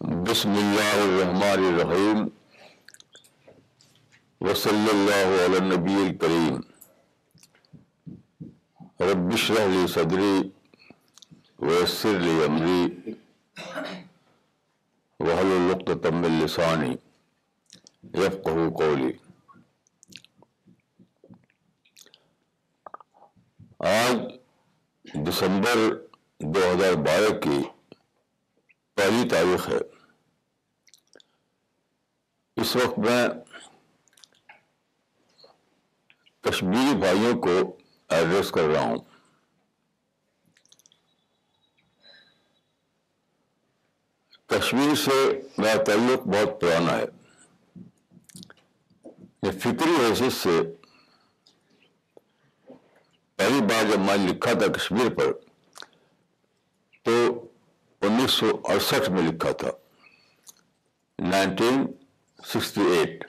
[0.00, 2.26] بسم اللہ الرحمن الرحیم
[4.40, 6.56] وصلی اللہ علی نبی الکریم.
[9.00, 10.50] ربش لی صدری
[11.58, 13.12] ویسر لی امری
[15.20, 16.94] وحل القت تم السانی
[18.14, 19.12] یفقہ قولی.
[23.94, 25.88] آج دسمبر
[26.40, 27.62] دو ہزار بارہ کی
[28.96, 29.78] پہلی تاریخ ہے۔
[32.56, 33.28] اس وقت میں
[36.40, 37.76] کشمیری بھائیوں کو
[38.08, 38.96] ایڈریس کر رہا ہوں۔
[44.46, 47.04] کشمیر سے میرا تعلق بہت پرانا ہے۔
[49.42, 50.60] یہ فکری حیثیت سے
[53.36, 55.32] پہلی بار جب میں لکھا تھا کشمیر پر،
[57.02, 57.45] تو
[58.06, 59.68] انیس سو اڑسٹھ میں لکھا تھا۔
[61.18, 61.86] Nineteen
[62.46, 63.26] sixty eight.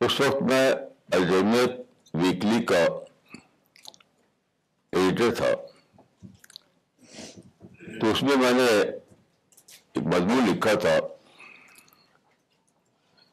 [0.00, 0.72] اس وقت میں
[1.12, 1.70] الجمیت
[2.14, 2.76] ویکلی کا
[4.92, 5.50] ایڈیٹر تھا۔
[8.00, 10.98] تو اس میں میں نے ایک مضمون لکھا تھا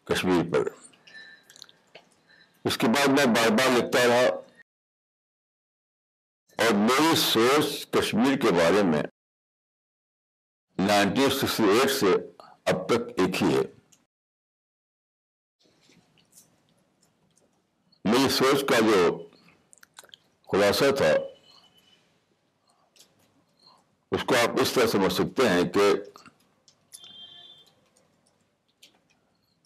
[0.03, 0.69] کشمیر پر۔
[2.66, 4.44] اس کے بعد میں بار بار لکھتا رہا۔
[6.58, 9.03] اور میری سوچ کشمیر کے بارے میں
[10.78, 12.12] نائنٹین سکسٹی ایٹ سے
[12.66, 13.62] اب تک ایک ہی ہے۔
[18.06, 19.28] میری سوچ کا جو
[20.52, 21.12] خلاصہ تھا،
[24.12, 25.94] اس کو آپ اس طرح سمجھ سکتے ہیں کہ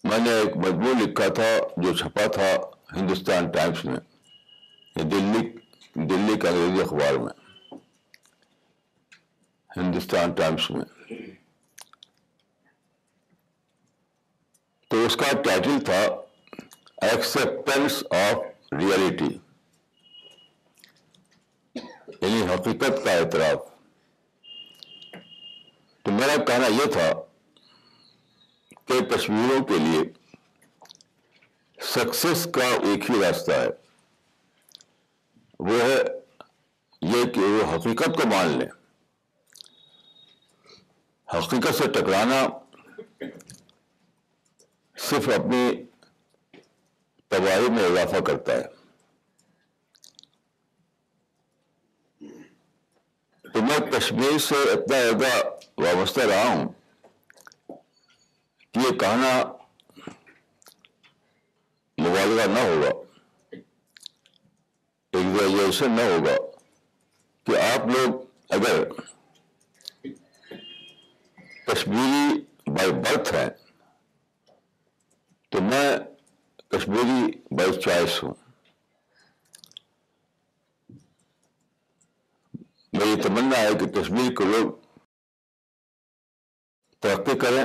[0.04, 2.50] میں نے ایک مضمون لکھا تھا جو چھپا تھا
[2.96, 4.00] ہندوستان ٹائمس میں
[5.02, 5.59] دلی
[5.94, 7.34] دلی کا انگریزی اخبار میں،
[9.76, 10.84] ہندوستان ٹائمس میں۔
[14.88, 16.00] تو اس کا ٹائٹل تھا
[17.02, 18.34] ایکسپٹینس آف
[18.72, 19.38] ریئلٹی
[22.22, 23.70] یعنی حقیقت کا اعتراف۔
[26.02, 27.12] تو میرا کہنا یہ تھا
[28.84, 30.00] کہ تصویروں کے لیے
[31.82, 33.79] سکسیس کا ایک ہی راستہ ہے۔
[35.60, 36.02] وہ ہے
[37.00, 38.68] یہ کہ وہ حقیقت کو مان لیں۔
[41.38, 42.46] حقیقت سے ٹکرانا،
[44.98, 45.84] صرف اپنی
[47.28, 48.64] تباہی میں اضافہ کرتا ہے۔
[53.52, 56.68] تو میں کشمیر سے اتنا زیادہ وابستہ رہا ہوں
[58.72, 59.42] کہ یہ کہنا
[62.02, 63.09] مبالغہ نہ ہوگا۔
[65.12, 66.36] ایگزیجریشن نہ ہوگا
[67.44, 68.84] کہ آپ لوگ اگر
[71.66, 73.50] کشمیری بائی برتھ ہیں،
[75.48, 75.98] تو میں
[76.68, 78.34] کشمیری بائی چوائس ہوں۔
[82.92, 84.72] میری تمنا ہے کہ کشمیر کے لوگ
[87.00, 87.64] ترقی کریں۔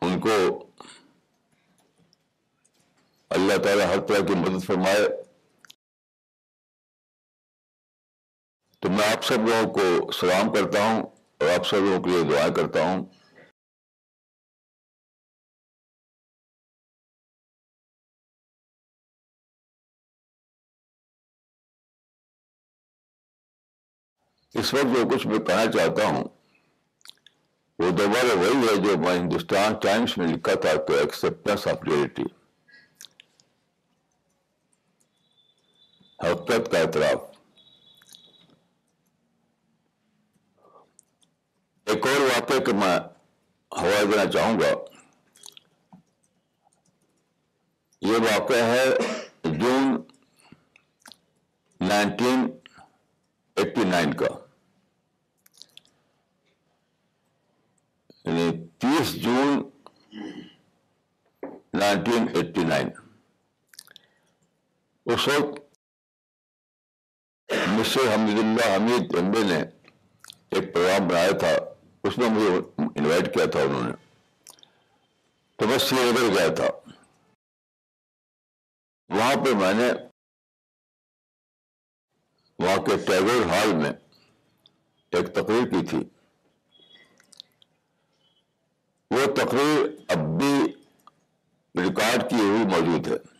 [0.00, 0.63] ان کو
[3.34, 5.08] اللہ تعالیٰ ہر طرح کی مدد فرمائے۔
[8.80, 11.02] تو میں آپ سب لوگوں کو سلام کرتا ہوں
[11.40, 13.06] اور آپ سب لوگوں کے لیے دعائیں کرتا ہوں۔
[24.54, 26.24] اس وقت جو کچھ میں کہنا چاہتا ہوں،
[27.78, 32.43] وہ دوبارہ وہی ہے جو میں ہندوستان ٹائمس میں لکھا تھا کہ ایکسپٹینس آف ریئلٹی
[36.24, 37.36] حقیقت کا اعتراف۔
[41.84, 42.98] ایک اور واقعہ کہ میں
[43.80, 44.68] حوالہ دینا چاہوں گا۔
[48.00, 48.86] یہ واقعہ ہے
[49.44, 50.02] جون
[51.80, 52.58] نائنٹین
[53.56, 54.26] ایٹی نائن کا۔
[58.24, 59.70] یعنی تیس جون
[61.74, 62.88] نائنٹین ایٹی نائن۔
[65.06, 65.63] اس وقت
[67.78, 69.62] مسٹر حمید اللہ حمید ایم نے
[70.50, 71.48] ایک پروگرام بنایا تھا،
[72.04, 73.92] اس میں مجھے انوائٹ کیا تھا انہوں نے۔
[75.56, 76.90] تو میں سری نگر گیا تھا۔
[79.08, 79.92] وہاں پہ میں نے
[82.58, 83.92] وہاں کے ٹیگور ہال میں
[85.10, 85.98] ایک تقریر کی تھی۔
[89.10, 90.72] وہ تقریر اب بھی
[91.82, 93.33] ریکارڈ کی ہوئی موجود ہے۔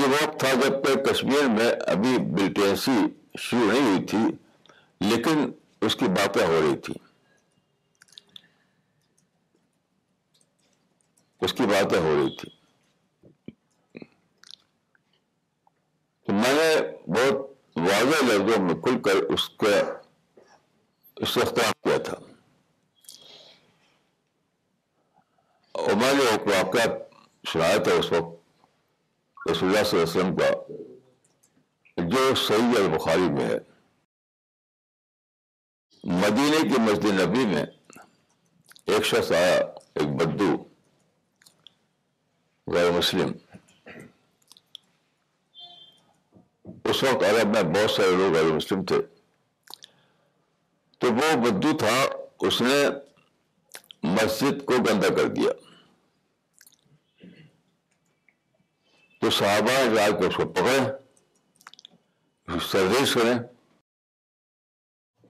[0.00, 2.98] یہ وقت تھا جبکہ کشمیر میں ابھی ملٹینسی
[3.38, 4.18] شروع نہیں ہوئی تھی،
[5.00, 6.94] لیکن اس کی باتیں ہو رہی تھی
[11.40, 12.48] اس کی باتیں ہو رہی تھی
[16.26, 17.34] تو میں نے بہت
[17.76, 19.80] واضح لفظوں میں کھل کر اس کے،
[21.16, 22.16] اس سے اختیار کیا تھا۔
[25.72, 26.86] اور میں نے ایک واقعہ
[27.52, 28.39] سنایا تھا اس وقت۔
[29.50, 30.50] رسول اللہ صلی اللہ علیہ وسلم کا
[32.02, 33.58] جو صحیح البخاری میں ہے
[36.04, 37.64] مدینے کی مسجد نبی میں
[38.86, 39.58] ایک شخص آیا،
[39.94, 40.64] ایک بدو،
[42.66, 43.32] غیر مسلم۔
[46.84, 48.96] اس وقت عرب میں بہت سارے لوگ غیر مسلم تھے۔
[50.98, 52.06] تو وہ بدو تھا،
[52.40, 52.88] اس نے
[54.02, 55.69] مسجد کو گندا کر دیا۔
[59.20, 60.78] تو صحابہ جا کے اس کو پکڑے
[62.70, 63.38] سروس کریں۔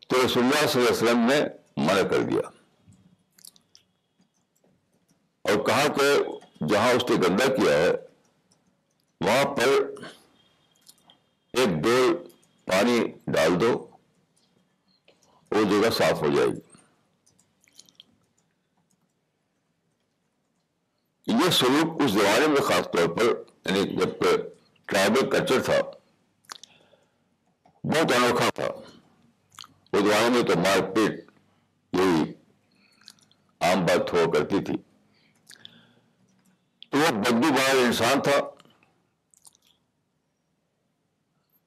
[0.09, 1.45] تو رسول اللہ صلی اللہ علیہ وسلم نے
[1.77, 2.41] منع کر دیا۔
[5.43, 6.23] اور کہا کہ
[6.69, 7.91] جہاں اس نے گندا کیا ہے،
[9.21, 9.69] وہاں پر
[11.53, 12.17] ایک ڈول
[12.65, 13.91] پانی ڈال دو،
[15.51, 16.61] وہ جگہ صاف ہو جائے گی۔
[21.27, 24.09] یہ سلوک اس زمانے میں خاص طور پر یعنی جب
[24.87, 25.81] ٹرائبل کلچر تھا،
[27.85, 28.69] بہت انوکھا تھا۔
[29.93, 31.31] وہ زمانے میں تو مار پیٹ
[31.93, 32.33] یہی
[33.61, 34.77] عام بات ہوا کرتی تھی۔
[36.91, 38.41] تو وہ بدو بڑا انسان تھا۔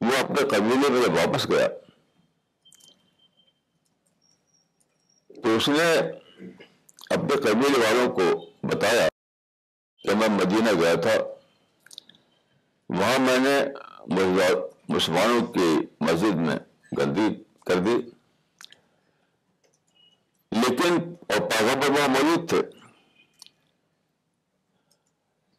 [0.00, 1.68] وہ اپنے قبیلے میں جب واپس گیا،
[5.42, 5.98] تو اس نے
[7.10, 9.08] اپنے قبیلے والوں کو بتایا
[10.02, 11.33] کہ میں مدینہ گیا تھا۔
[12.94, 13.64] وہاں میں نے
[14.88, 16.58] مسلمانوں کی مسجد میں
[16.98, 17.96] گندی کر دی۔
[20.50, 22.62] لیکن اور پیغمبر وہاں موجود تھے۔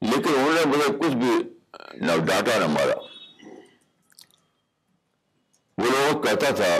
[0.01, 1.33] لیکن انہوں نے مجھے کچھ بھی
[1.93, 2.95] نہ ڈانٹا نہ مارا۔
[5.77, 6.79] وہ لوگ کہتا تھا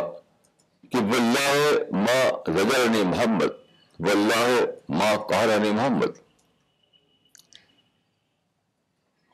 [0.92, 3.52] کہ واللہ ما رجرنی محمد،
[4.00, 6.18] واللہ ما قہرنی محمد۔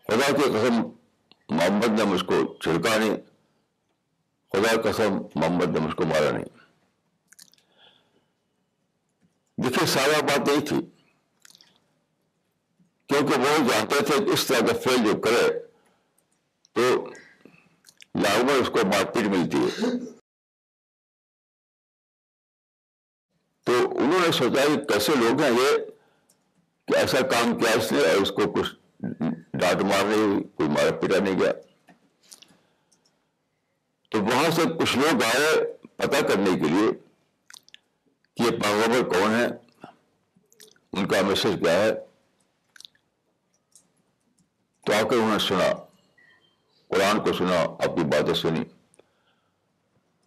[0.07, 1.00] خدا کی قسم
[1.51, 3.15] محمد نے مجھ کو چھڑکا نہیں
[4.51, 6.59] خدا قسم محمد نے مجھ کو مارا نہیں
[9.57, 10.80] دیکھیے، سارا بات یہی تھی،
[13.09, 15.48] کیونکہ وہ جانتے تھے کہ اس طرح کا فیل جو کرے
[16.75, 16.83] تو
[18.15, 19.89] لاگو اس کو مار پیٹ ملتی ہے۔
[23.68, 25.77] تو انہوں نے سوچا کہ کیسے لوگ ہیں یہ،
[26.88, 28.74] کہ ایسا کام کیا اس نے اور اس کو کچھ
[29.62, 31.54] ڈانٹ مار نہیں ہوئی کوئی مارا پیٹا نہیں گیا۔
[34.10, 36.92] تو وہاں سے کچھ لوگ آئے پتا کرنے کے لیے
[38.34, 39.46] کہ یہ پیغمبر کون ہے
[40.94, 41.94] ان کا میسج کیا ہے۔
[44.86, 45.74] تو آ کر انہوں نے سنا،
[46.88, 48.62] قرآن کو سنا اپنی باتیں سنی۔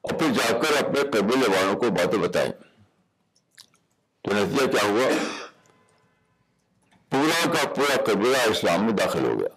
[0.01, 2.53] اور پھر جا کر اپنے قبیلے والوں کو باتیں بتائیں۔
[4.23, 5.09] تو نتیجہ کیا ہوا؟
[7.15, 9.49] پورا کا پورا قبیلہ اسلام میں داخل ہو گیا۔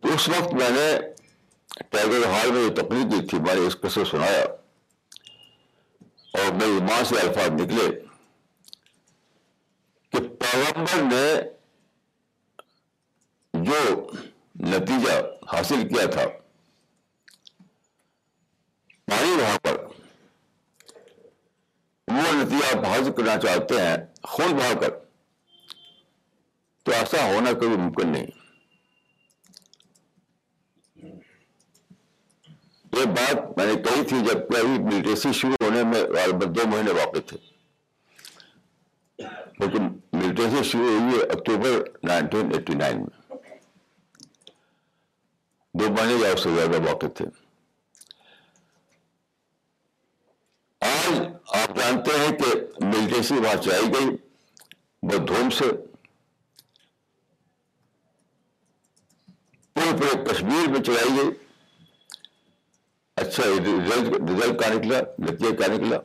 [0.00, 0.98] تو اس وقت میں نے
[1.88, 4.44] ٹائیگر ہال میں جو تقریر کی تھی، میں نے اس قصے سنایا۔
[6.32, 8.00] اور میری ماں سے الفاظ نکلے
[10.10, 11.42] کہ پیغمبر نے
[13.54, 14.10] جو
[14.60, 15.12] نتیجہ
[15.52, 16.26] حاصل کیا تھا
[19.04, 19.76] پانی وہاں پر
[22.08, 24.90] وہ نتیجہ آپ حاصل کرنا چاہتے ہیں، خون بہا کر۔
[26.82, 28.26] تو ایسا ہونا کبھی ممکن نہیں۔
[32.92, 36.02] یہ بات میں نے کہی تھی جب ابھی ملٹریسی شروع ہونے میں
[36.46, 37.36] دو مہینے واقع تھے۔
[39.58, 39.82] لیکن
[40.12, 43.36] ملٹریسی شروع ہوئی ہے اکتوبر نائنٹین ایٹی نائن میں۔
[45.74, 47.24] دو مہینے یا اس سے زیادہ واقع تھے۔
[50.80, 52.44] آج آپ جانتے ہیں کہ
[52.84, 54.16] ملٹریسی وہاں چلائی گئی
[55.02, 55.64] بہت دھوم سے۔
[59.72, 61.30] پورے پورے کشمیر میں چلائی گئی۔
[63.16, 65.98] اچھا رزلٹ کا نکلا؟ نتیجہ کیا نکلا؟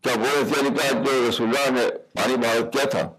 [0.00, 3.12] کیا وہ نتیجہ نکلا جو رسول اللہ نے پانی بہا کیا تھا؟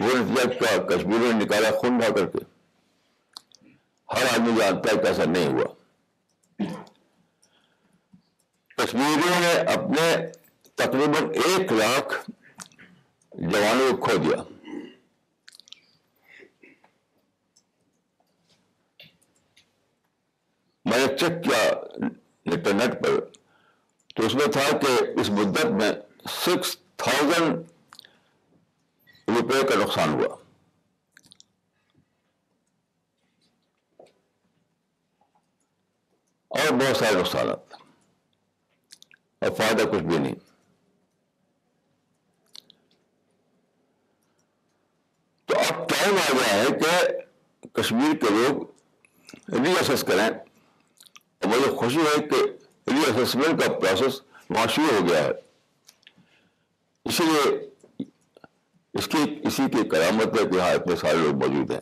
[0.00, 2.38] وہ نتیجہ کیا کشمیر میں نکالا خون بہا کر کے۔
[4.14, 5.79] ہر آدمی جانتا ہے کہ ایسا نہیں ہوا۔
[8.84, 10.26] کشمیریوں نے اپنے
[10.74, 12.30] تقریباً ایک لاکھ
[13.30, 14.42] جوانوں کو کھو دیا۔
[20.84, 21.70] میں نے چیک کیا
[22.46, 23.20] انٹرنیٹ پر
[24.14, 25.92] تو اس میں تھا کہ اس مدت میں
[26.28, 27.56] سکس تھاؤزینڈ
[29.28, 30.36] روپے کا نقصان ہوا۔
[36.48, 37.79] اور بہت سارے نقصانات۔
[39.42, 40.34] اور فائدہ کچھ بھی نہیں
[45.48, 48.64] تو اب ٹائم آ گیا ہے کہ کشمیر کے لوگ
[49.54, 52.42] ری اسس کریں اور مجھے خوشی ہے کہ
[52.86, 54.20] ری اسسمنٹ کا پروسیس
[54.50, 55.32] وہاں شروع ہو گیا ہے
[57.06, 57.58] اسی لیے
[58.94, 61.80] اس کی اسی کی قیامت ہے کہ یہاں اتنے سارے لوگ موجود ہیں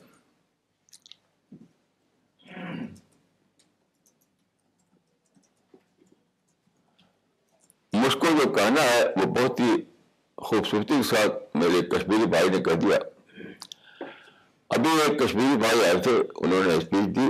[7.92, 9.74] مجھ کو جو کہنا ہے وہ بہت ہی
[10.38, 12.98] خوبصورتی کے ساتھ میرے کشمیری بھائی نے کہہ دیا
[14.70, 17.28] ابھی ایک کشمیری بھائی آئے تھے انہوں نے اسپیچ دی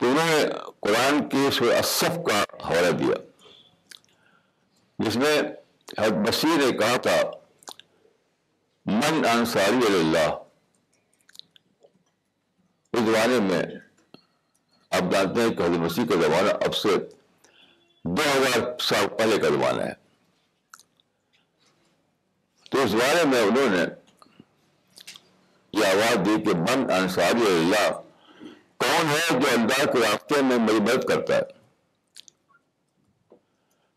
[0.00, 0.44] تو انہوں نے
[0.80, 3.14] قرآن کی اصف کا حوالہ دیا
[4.98, 5.36] جس میں
[5.98, 7.20] حضرت مسیح نے کہا تھا
[8.86, 10.28] من انصاری اللہ
[12.92, 13.62] اس زمانے میں
[14.92, 16.96] آپ جانتے ہیں کہ حضرت مسیح کا زمانہ اب سے
[18.04, 19.92] دو ہزار سال پہلے کا زمانہ ہے۔
[22.70, 23.84] تو اس زمانے میں انہوں نے
[25.72, 28.00] یہ آواز دی کہ من انصاری اللہ
[28.76, 31.42] کون ہے جو اللہ کے راستے میں میری مدد کرتا ہے؟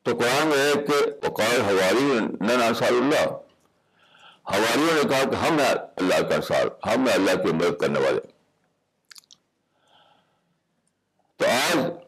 [0.04, 3.26] تو قرآن میں ہے کہ وقال ہواری نن انصار اللہ۔
[4.52, 8.00] ہواریوں نے کہا کہ ہم ہیں اللہ کا انصار، ہم ہیں اللہ کی مدد کرنے
[8.00, 8.22] والے۔
[11.36, 12.05] تو آج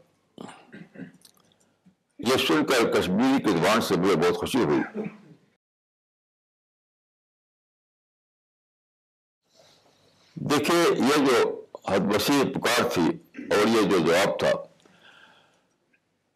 [2.19, 5.01] یہ سن کر کشمیری کی زبان سے مجھے بہت خوشی ہوئی۔
[10.35, 13.03] دیکھیے، یہ جو حد وسیع پکار تھی
[13.55, 14.51] اور یہ جو جواب تھا،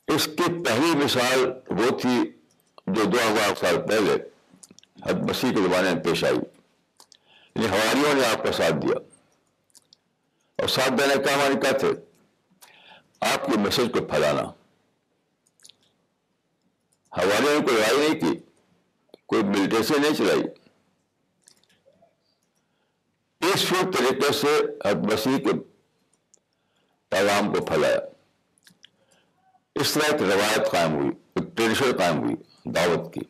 [0.07, 2.31] اس کی پہلی مثال وہ تھی
[2.87, 4.13] جو دو ہزار سال پہلے
[5.05, 6.35] حد مسیح کے زمانے میں پیش آئی۔
[7.55, 8.95] یعنی ہماریوں نے آپ کا ساتھ دیا۔
[10.57, 11.87] اور ساتھ دینے کا ہمارے کیا تھے؟
[13.21, 14.60] آپ کے میسج کو پھیلانا۔
[17.13, 18.39] ہماریوں نے کوئی لڑائی نہیں کی
[19.25, 20.43] کوئی ملٹیسی نہیں چلائی
[23.41, 23.65] اس
[23.95, 25.53] طریقے سے حد مسیح کے
[27.11, 27.99] پیغام کو پھیلایا
[29.75, 32.35] اس طرح ایک روایت قائم ہوئی ایک ٹریڈیشن قائم ہوئی
[32.75, 33.23] دعوت کی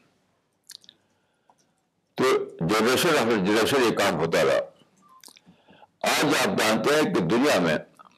[2.18, 2.34] تو
[2.68, 4.60] جنریشن آفٹر جنریشن یہ کام ہوتا رہا
[6.10, 7.78] آج آپ جانتے ہیں کہ دنیا میں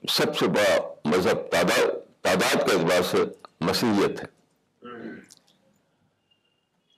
[0.09, 1.87] سب سے بڑا مذہب تعداد
[2.21, 3.23] تعداد کے اعتبار سے
[3.61, 4.32] مسیحیت ہے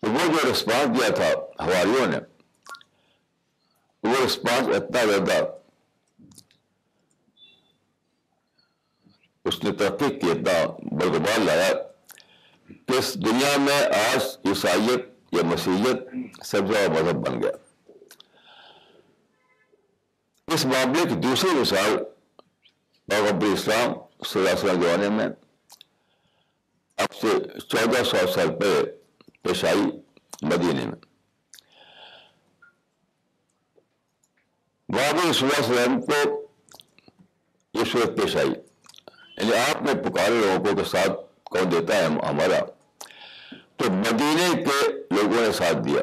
[0.05, 1.27] تو وہ جو رسپانس دیا تھا
[1.65, 2.17] ہواریوں نے،
[4.03, 5.37] وہ رسپانس اتنا زیادہ
[9.45, 10.53] اس نے ترقی کی، اتنا
[10.97, 11.71] برگبار لایا
[12.67, 17.51] کہ اس دنیا میں آج عیسائیت یا مسیحیت سب سے مذہب بن گیا۔
[20.47, 21.95] اس معاملے کی دوسری مثال
[23.07, 23.93] بغبر اسلام
[24.25, 25.27] صلی اللہ علیہ زمانے میں،
[26.97, 28.83] اب سے چودہ سو سال پہلے
[29.47, 29.81] پیش آئی
[30.41, 30.99] مدینے میں۔
[34.89, 36.47] بابر صلی اللہ علیہ وسلم کو
[37.73, 38.49] یہ صورت پیش آئی۔
[39.37, 41.11] یعنی آپ نے پکارے لوگوں کو کے ساتھ
[41.43, 42.59] کون دیتا ہے ہمارا۔
[43.75, 46.01] تو مدینے کے لوگوں نے ساتھ دیا۔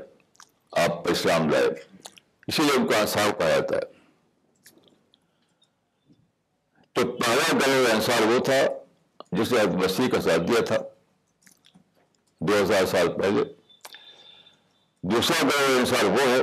[0.72, 1.64] آپ اسلام لائے۔
[2.46, 3.80] اسی لیے ان کا انصار کہا جاتا ہے۔
[6.92, 8.62] تو پہلا گلے انصار وہ تھا
[9.32, 10.76] جس نے مسیح کا ساتھ دیا تھا۔
[12.48, 13.44] دو ہزار سال پہلے۔
[15.02, 16.38] دوسرا گلے انصار وہ ہے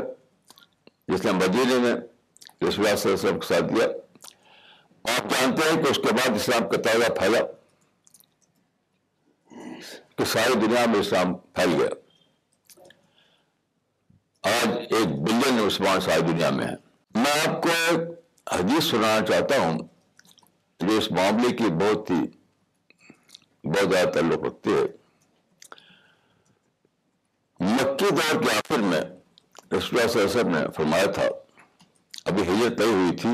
[1.08, 1.94] جس نے مدینے میں
[2.70, 3.86] رسول اللہ صلی اللہ علیہ وسلم کا ساتھ دیا
[5.04, 7.40] آپ جانتے ہیں کہ اس کے بعد اسلام کا تازہ پھیلا۔
[10.18, 11.90] کہ ساری دنیا میں اسلام پھیل گیا۔
[14.42, 16.76] آج ایک بلین مسلمان ساری دنیا میں ہے۔
[17.16, 18.00] میں آپ کو ایک
[18.54, 19.80] حدیث سنانا چاہتا ہوں
[20.80, 22.28] جو اس معاملے کی بہت ہی
[23.64, 24.99] بہت زیادہ تعلق رکھتی ہے۔
[27.60, 31.24] مکی دور کے آخر میں رسول اللہ صلی اللہ علیہ وسلم نے فرمایا تھا،
[32.26, 33.30] ابھی ہجرت طے ہوئی تھی،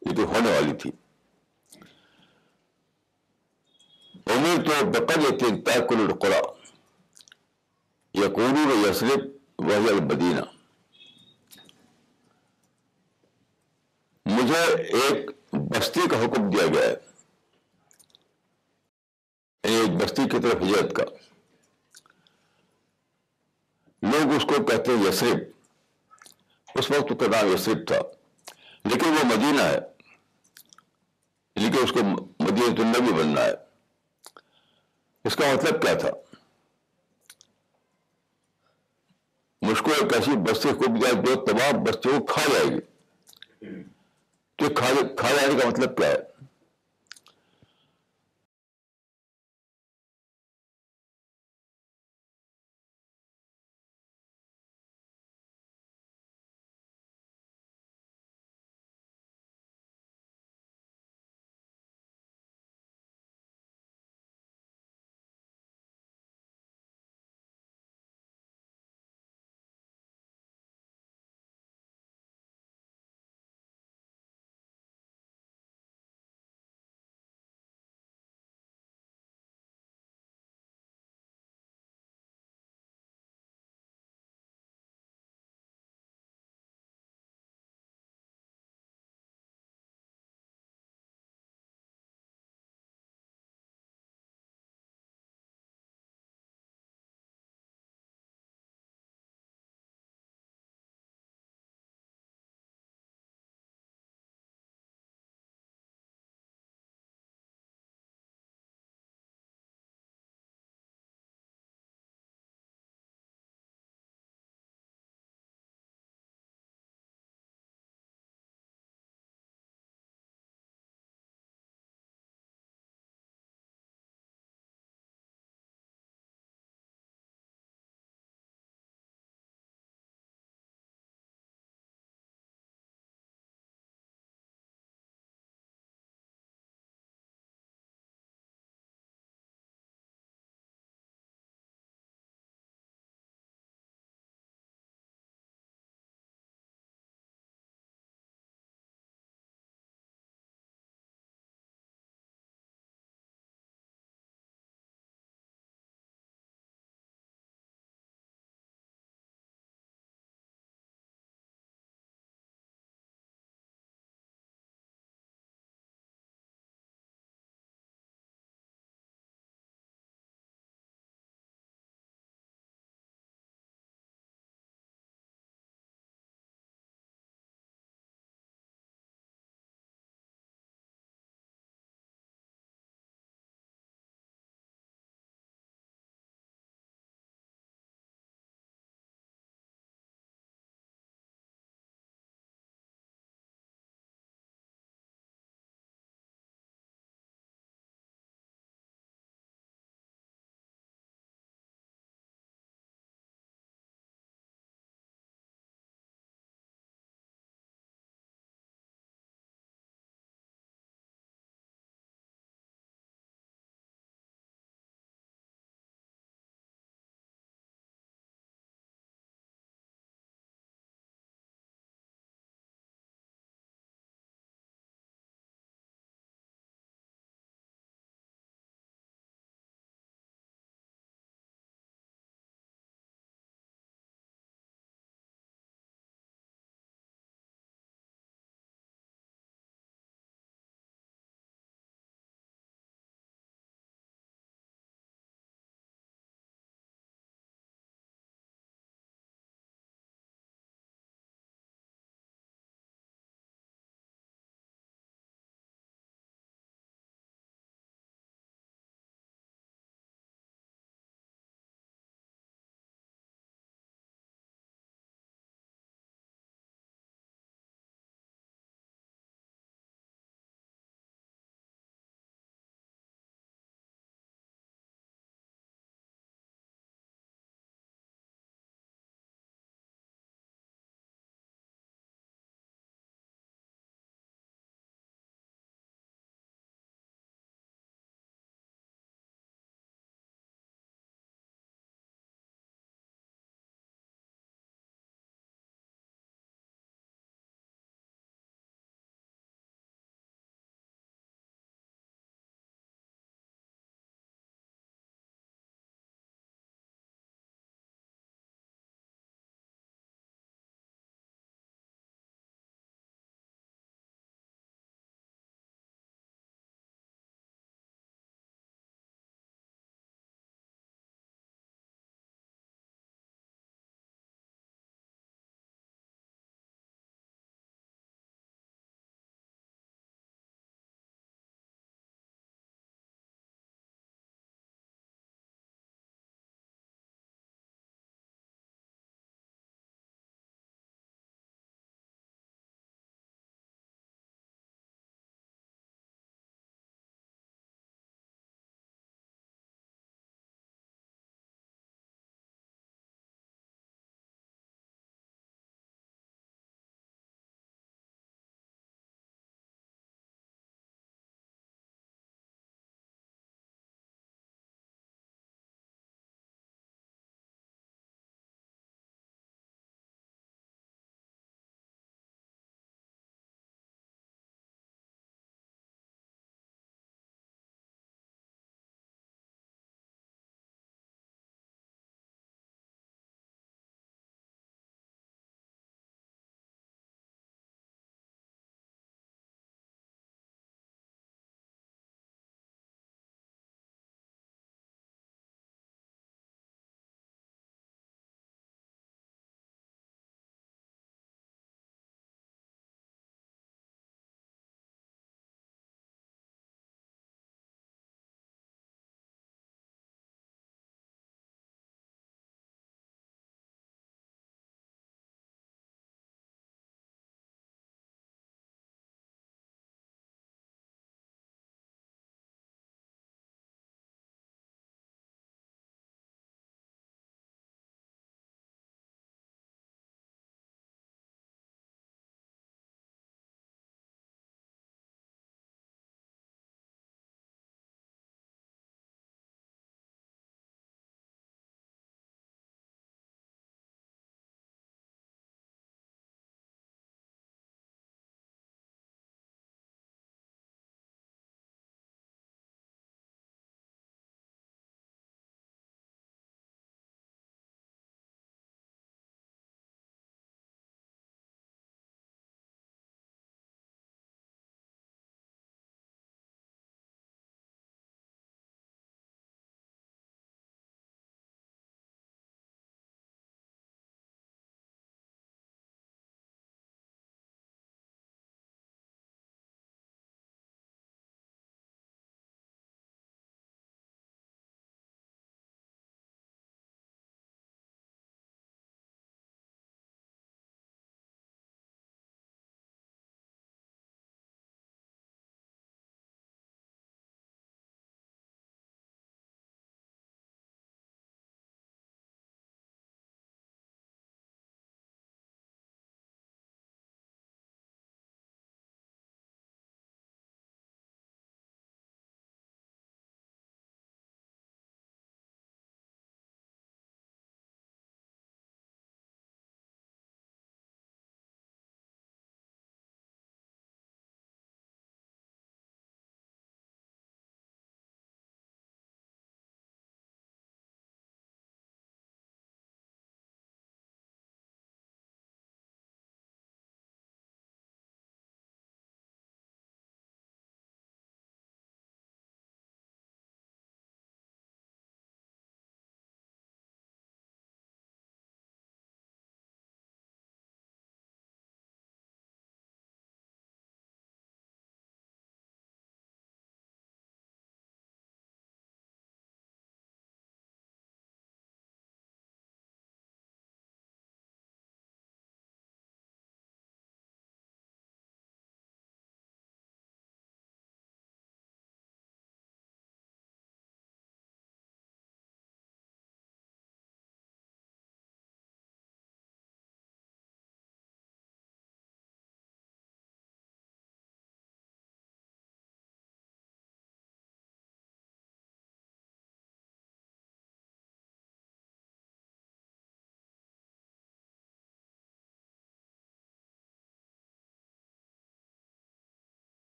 [0.00, 0.90] یہ تو ہونے والی تھی۔
[4.26, 6.40] امیر تو بقر یقین تیکل القرا
[8.14, 9.18] یقونی و یسرف
[9.58, 10.40] وحی المدینہ۔
[14.26, 16.94] مجھے ایک بستی کا حکم دیا گیا ہے۔
[19.64, 21.25] یعنی ایک بستی کی طرف ہجرت کا۔
[24.12, 25.36] لوگ اس کو کہتے ہیں یسرف
[26.74, 27.98] اس وقت کا نام یسرف تھا۔
[28.84, 29.78] لیکن وہ مدینہ ہے۔
[31.56, 31.98] یعنی کہ اس کو
[32.40, 33.52] مدینہ النبی بننا ہے۔
[35.24, 36.08] اس کا مطلب کیا تھا؟
[39.62, 40.84] مشکل ایک ایسی بستی کو
[41.24, 42.80] جو تمام بستیوں کو کھا جائے گی۔
[44.56, 44.74] تو
[45.16, 46.25] کھا جانے کا مطلب کیا ہے؟